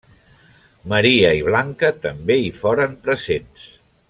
Maria 0.93 1.33
i 1.41 1.45
Blanca 1.49 1.93
també 2.07 2.39
i 2.47 2.51
foren 2.63 2.97
presents. 3.09 3.71